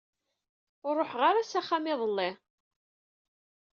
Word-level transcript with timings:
Ur 0.87 0.93
ṛuḥeɣ 0.99 1.21
ara 1.29 1.49
s 1.49 1.53
axxam 1.59 1.85
iḍelli. 1.93 2.29